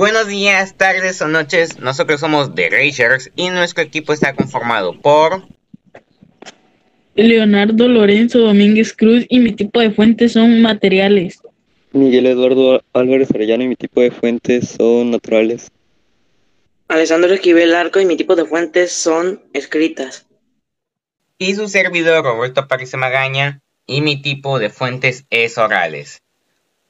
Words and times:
Buenos 0.00 0.28
días, 0.28 0.78
tardes 0.78 1.20
o 1.20 1.28
noches. 1.28 1.78
Nosotros 1.78 2.20
somos 2.20 2.54
The 2.54 2.70
Racers 2.70 3.30
y 3.36 3.50
nuestro 3.50 3.84
equipo 3.84 4.14
está 4.14 4.34
conformado 4.34 4.98
por 4.98 5.42
Leonardo 7.14 7.86
Lorenzo 7.86 8.38
Domínguez 8.38 8.94
Cruz 8.94 9.26
y 9.28 9.40
mi 9.40 9.52
tipo 9.52 9.78
de 9.78 9.90
fuentes 9.90 10.32
son 10.32 10.62
materiales. 10.62 11.42
Miguel 11.92 12.24
Eduardo 12.24 12.82
Álvarez 12.94 13.30
Arellano 13.30 13.64
y 13.64 13.68
mi 13.68 13.76
tipo 13.76 14.00
de 14.00 14.10
fuentes 14.10 14.70
son 14.70 15.10
naturales. 15.10 15.70
Alessandro 16.88 17.34
Esquivel 17.34 17.74
Arco 17.74 18.00
y 18.00 18.06
mi 18.06 18.16
tipo 18.16 18.36
de 18.36 18.46
fuentes 18.46 18.92
son 18.92 19.42
escritas. 19.52 20.26
y 21.36 21.56
su 21.56 21.68
servidor 21.68 22.24
Roberto 22.24 22.66
París 22.68 22.94
Magaña 22.96 23.60
y 23.86 24.00
mi 24.00 24.22
tipo 24.22 24.58
de 24.58 24.70
fuentes 24.70 25.26
es 25.28 25.58
orales. 25.58 26.22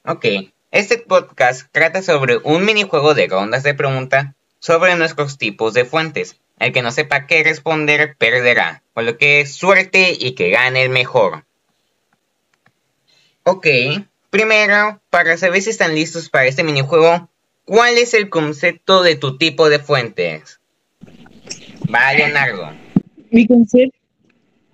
Ok, 0.05 0.25
este 0.71 0.97
podcast 0.97 1.67
trata 1.71 2.01
sobre 2.01 2.37
un 2.37 2.65
minijuego 2.65 3.13
de 3.13 3.27
rondas 3.27 3.63
de 3.63 3.73
pregunta 3.73 4.35
sobre 4.59 4.95
nuestros 4.95 5.37
tipos 5.37 5.73
de 5.73 5.85
fuentes. 5.85 6.37
El 6.59 6.71
que 6.71 6.81
no 6.81 6.91
sepa 6.91 7.27
qué 7.27 7.43
responder 7.43 8.15
perderá, 8.17 8.83
por 8.93 9.03
lo 9.03 9.17
que 9.17 9.45
suerte 9.45 10.15
y 10.17 10.31
que 10.31 10.49
gane 10.49 10.83
el 10.83 10.89
mejor. 10.89 11.43
Ok, 13.43 13.67
primero, 14.29 15.01
para 15.09 15.37
saber 15.37 15.61
si 15.61 15.71
están 15.71 15.95
listos 15.95 16.29
para 16.29 16.45
este 16.45 16.63
minijuego, 16.63 17.29
¿cuál 17.65 17.97
es 17.97 18.13
el 18.13 18.29
concepto 18.29 19.03
de 19.03 19.15
tu 19.15 19.37
tipo 19.37 19.69
de 19.69 19.79
fuentes? 19.79 20.59
Va, 21.93 22.13
Leonardo. 22.13 22.71
Mi 23.31 23.47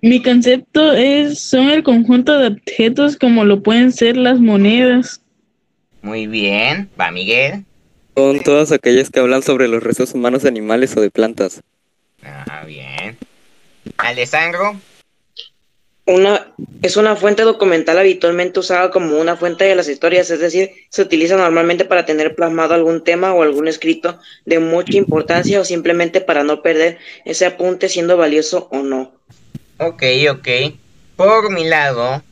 mi 0.00 0.22
concepto 0.22 0.92
es 0.92 1.40
son 1.40 1.70
el 1.70 1.82
conjunto 1.82 2.38
de 2.38 2.48
objetos 2.48 3.16
como 3.16 3.44
lo 3.44 3.62
pueden 3.64 3.90
ser 3.90 4.16
las 4.16 4.38
monedas. 4.38 5.22
Muy 6.08 6.26
bien, 6.26 6.88
va 6.98 7.10
Miguel. 7.10 7.66
Son 8.16 8.40
todas 8.40 8.72
aquellas 8.72 9.10
que 9.10 9.20
hablan 9.20 9.42
sobre 9.42 9.68
los 9.68 9.82
restos 9.82 10.14
humanos 10.14 10.42
de 10.42 10.48
animales 10.48 10.96
o 10.96 11.02
de 11.02 11.10
plantas. 11.10 11.60
Ah, 12.22 12.64
bien. 12.66 13.18
Alessandro. 13.98 14.80
Una, 16.06 16.54
es 16.80 16.96
una 16.96 17.14
fuente 17.14 17.42
documental 17.42 17.98
habitualmente 17.98 18.58
usada 18.58 18.90
como 18.90 19.20
una 19.20 19.36
fuente 19.36 19.64
de 19.64 19.74
las 19.74 19.86
historias, 19.86 20.30
es 20.30 20.40
decir, 20.40 20.70
se 20.88 21.02
utiliza 21.02 21.36
normalmente 21.36 21.84
para 21.84 22.06
tener 22.06 22.34
plasmado 22.34 22.72
algún 22.72 23.04
tema 23.04 23.34
o 23.34 23.42
algún 23.42 23.68
escrito 23.68 24.18
de 24.46 24.60
mucha 24.60 24.96
importancia 24.96 25.60
o 25.60 25.64
simplemente 25.66 26.22
para 26.22 26.42
no 26.42 26.62
perder 26.62 26.96
ese 27.26 27.44
apunte 27.44 27.90
siendo 27.90 28.16
valioso 28.16 28.66
o 28.72 28.78
no. 28.78 29.12
Ok, 29.76 30.04
ok. 30.30 30.48
Por 31.16 31.52
mi 31.52 31.64
lado, 31.68 32.22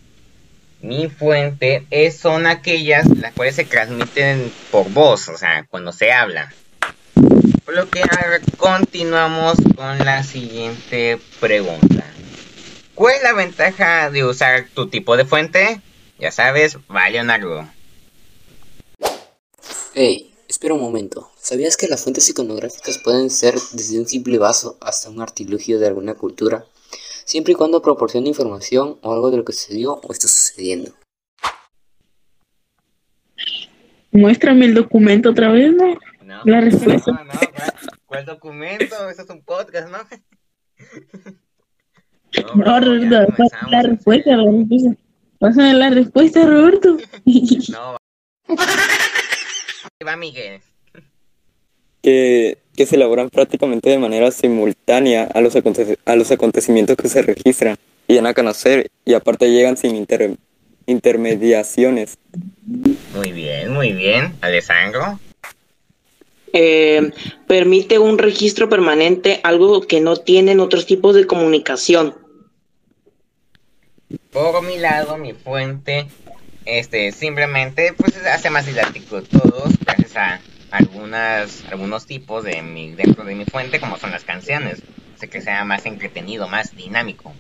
mi 0.87 1.09
fuente 1.09 1.87
es, 1.91 2.17
son 2.17 2.47
aquellas 2.47 3.07
las 3.19 3.33
cuales 3.33 3.57
se 3.57 3.65
transmiten 3.65 4.53
por 4.71 4.89
voz, 4.91 5.29
o 5.29 5.37
sea, 5.37 5.67
cuando 5.69 5.93
se 5.93 6.13
habla. 6.13 6.55
Por 7.65 7.75
lo 7.75 7.91
que 7.91 8.01
ahora 8.01 8.41
continuamos 8.57 9.57
con 9.77 9.99
la 9.99 10.23
siguiente 10.23 11.19
pregunta. 11.41 12.05
¿Cuál 12.95 13.17
es 13.17 13.23
la 13.25 13.33
ventaja 13.33 14.11
de 14.11 14.25
usar 14.25 14.69
tu 14.73 14.89
tipo 14.89 15.17
de 15.17 15.25
fuente? 15.25 15.81
Ya 16.19 16.31
sabes, 16.31 16.79
va 16.95 17.11
Leonardo. 17.11 17.69
Hey, 19.93 20.33
espera 20.49 20.75
un 20.75 20.81
momento. 20.81 21.31
¿Sabías 21.41 21.77
que 21.77 21.89
las 21.89 22.03
fuentes 22.03 22.29
iconográficas 22.29 22.99
pueden 22.99 23.31
ser 23.31 23.55
desde 23.73 23.99
un 23.99 24.07
simple 24.07 24.39
vaso 24.39 24.79
hasta 24.81 25.11
un 25.11 25.21
artilugio 25.21 25.79
de 25.79 25.89
alguna 25.89 26.15
cultura? 26.15 26.65
Siempre 27.27 27.55
y 27.55 27.57
cuando 27.57 27.83
proporcione 27.83 28.29
información 28.29 29.01
o 29.03 29.13
algo 29.13 29.33
de 29.33 29.39
lo 29.39 29.45
que 29.45 29.53
sucedió 29.53 29.95
o 29.95 30.13
está 30.13 30.29
sucediendo. 30.29 30.93
Muéstrame 34.13 34.67
el 34.67 34.75
documento 34.75 35.31
otra 35.31 35.51
vez, 35.51 35.75
¿no? 35.75 35.99
No, 36.23 36.41
La 36.45 36.61
respuesta. 36.61 37.11
No, 37.11 37.25
no, 37.25 37.33
¿cuál, 37.33 37.75
cuál 38.07 38.25
documento? 38.27 39.11
Eso 39.11 39.23
es 39.23 39.31
un 39.31 39.43
podcast, 39.43 39.89
¿no? 39.89 39.99
No, 42.55 42.65
ya 42.65 42.81
Roberto, 42.81 43.45
la 43.71 43.83
respuesta. 43.83 44.37
Roberto. 44.37 44.99
Pásame 45.39 45.73
la 45.73 45.91
respuesta, 45.91 46.45
Roberto. 46.45 46.99
No. 47.71 47.97
Va 50.07 50.17
Miguel. 50.17 50.61
Que, 52.03 52.59
que 52.77 52.87
se 52.87 52.97
elaboran 52.97 53.31
prácticamente 53.31 53.91
de 53.91 53.99
manera 53.99 54.31
simultánea 54.31 55.25
a 55.35 55.41
los, 55.41 55.57
aconte- 55.57 55.99
a 56.05 56.17
los 56.17 56.31
acontecimientos 56.31 56.97
que 56.97 57.09
se 57.09 57.23
registran 57.23 57.77
y 58.07 58.15
dan 58.17 58.27
a 58.27 58.35
conocer 58.35 58.91
y 59.05 59.15
aparte 59.15 59.51
llegan 59.51 59.77
sin 59.77 59.97
inter- 59.97 60.37
intermediaciones. 60.87 62.19
Muy 63.15 63.33
bien, 63.33 63.73
muy 63.73 63.93
bien. 63.93 64.35
Alessandro. 64.43 65.19
Eh, 66.53 67.11
permite 67.47 67.99
un 67.99 68.19
registro 68.19 68.69
permanente, 68.69 69.41
algo 69.43 69.81
que 69.83 70.01
no 70.01 70.17
tienen 70.17 70.61
otros 70.61 70.87
tipos 70.87 71.15
de 71.15 71.27
comunicación. 71.27 72.15
Por 74.31 74.63
mi 74.63 74.79
lado, 74.79 75.19
mi 75.19 75.33
fuente, 75.33 76.07
este, 76.65 77.13
simplemente, 77.13 77.93
pues 77.97 78.17
hace 78.25 78.51
más 78.51 78.67
didáctico 78.67 79.23
todos, 79.23 79.73
gracias 79.85 80.17
a 80.17 80.41
algunas, 80.71 81.65
algunos 81.71 82.07
tipos 82.07 82.45
de 82.45 82.63
mi, 82.63 82.93
dentro 82.93 83.25
de 83.25 83.35
mi 83.35 83.45
fuente, 83.45 83.81
como 83.81 83.99
son 83.99 84.11
las 84.11 84.25
canciones. 84.25 84.83
Hace 85.17 85.29
que 85.29 85.41
sea 85.41 85.65
más 85.65 85.87
entretenido, 85.87 86.49
más 86.49 86.77
dinámico. 86.77 87.35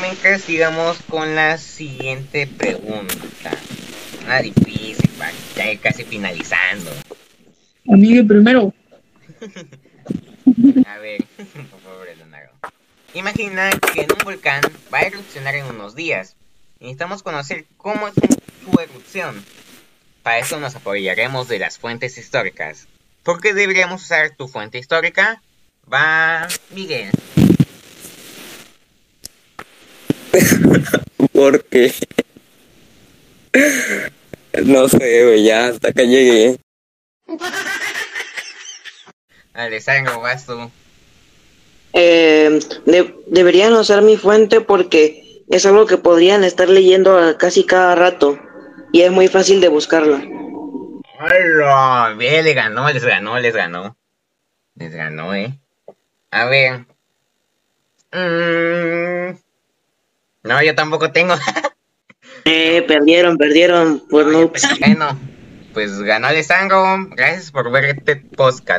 Mientras, 0.00 0.42
sigamos 0.42 0.98
con 1.08 1.34
la 1.34 1.58
siguiente 1.58 2.46
pregunta. 2.46 3.50
Una 4.24 4.40
difícil, 4.40 5.10
ya 5.54 5.78
casi 5.78 6.04
finalizando. 6.04 6.90
Amigo, 7.88 8.26
primero. 8.26 8.72
A 10.86 10.98
ver, 10.98 11.24
por 11.36 11.80
favor, 11.82 12.06
Leonardo. 12.16 12.52
Imagina 13.14 13.70
que 13.92 14.02
en 14.02 14.12
un 14.12 14.24
volcán 14.24 14.62
va 14.92 14.98
a 14.98 15.02
erupcionar 15.02 15.54
en 15.54 15.66
unos 15.66 15.94
días. 15.94 16.36
Necesitamos 16.78 17.22
conocer 17.22 17.66
cómo 17.76 18.08
es 18.08 18.14
su 18.14 18.80
erupción. 18.80 19.44
Para 20.30 20.38
eso 20.42 20.60
nos 20.60 20.76
apoyaremos 20.76 21.48
de 21.48 21.58
las 21.58 21.76
fuentes 21.76 22.16
históricas. 22.16 22.86
¿Por 23.24 23.40
qué 23.40 23.52
deberíamos 23.52 24.00
usar 24.04 24.30
tu 24.36 24.46
fuente 24.46 24.78
histórica? 24.78 25.42
Va 25.92 26.46
Miguel. 26.70 27.10
Porque... 31.32 31.92
no 34.64 34.88
sé, 34.88 35.24
güey, 35.24 35.42
ya 35.42 35.66
hasta 35.66 35.88
acá 35.88 36.04
llegué. 36.04 36.60
Alessandro, 39.52 40.20
vas 40.20 40.46
tú. 40.46 40.70
Eh, 41.92 42.60
de- 42.86 43.16
deberían 43.26 43.72
usar 43.72 44.02
mi 44.02 44.16
fuente 44.16 44.60
porque 44.60 45.42
es 45.50 45.66
algo 45.66 45.86
que 45.86 45.96
podrían 45.96 46.44
estar 46.44 46.68
leyendo 46.68 47.18
a 47.18 47.36
casi 47.36 47.64
cada 47.64 47.96
rato 47.96 48.38
y 48.92 49.02
es 49.02 49.10
muy 49.10 49.28
fácil 49.28 49.60
de 49.60 49.68
buscarla. 49.68 50.22
¡Hola! 51.20 52.14
Bien, 52.16 52.44
le 52.44 52.54
ganó, 52.54 52.90
les 52.90 53.04
ganó, 53.04 53.38
les 53.38 53.54
ganó. 53.54 53.96
Les 54.74 54.94
ganó, 54.94 55.34
eh. 55.34 55.58
A 56.30 56.44
ver. 56.46 56.86
Mm, 58.12 59.36
No, 60.44 60.62
yo 60.62 60.74
tampoco 60.74 61.12
tengo. 61.12 61.34
Eh, 62.46 62.82
perdieron, 62.88 63.36
perdieron 63.36 64.02
por 64.08 64.26
No, 64.26 64.32
noobs. 64.32 64.66
Bueno, 64.80 65.18
pues 65.74 66.00
ganó 66.00 66.28
Alessandro. 66.28 66.82
Gracias 67.10 67.50
por 67.50 67.70
ver 67.70 67.84
este 67.84 68.16
podcast. 68.16 68.78